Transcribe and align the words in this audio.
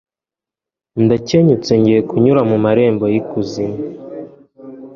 ndakenyutse 1.03 1.71
ngiye 1.79 1.99
kunyura 2.09 2.41
mu 2.49 2.57
marembo 2.65 3.05
y'ikuzimu 3.13 3.77